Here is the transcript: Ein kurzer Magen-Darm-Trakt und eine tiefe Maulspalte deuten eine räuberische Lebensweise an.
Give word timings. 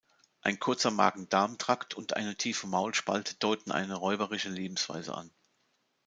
Ein 0.41 0.59
kurzer 0.59 0.89
Magen-Darm-Trakt 0.89 1.93
und 1.93 2.15
eine 2.15 2.35
tiefe 2.35 2.65
Maulspalte 2.65 3.35
deuten 3.35 3.69
eine 3.71 3.93
räuberische 3.93 4.49
Lebensweise 4.49 5.13
an. 5.13 5.29